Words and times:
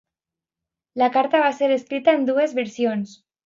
La 1.03 1.11
carta 1.19 1.43
va 1.45 1.53
ser 1.59 1.69
escrita 1.77 2.17
en 2.21 2.29
dues 2.33 2.57
versions. 2.63 3.17